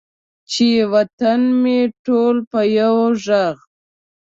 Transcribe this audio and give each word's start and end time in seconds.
چې 0.51 0.67
وطن 0.93 1.41
مې 1.61 1.79
ټول 2.05 2.35
په 2.51 2.59
یو 2.79 2.97
ږغ، 3.23 3.55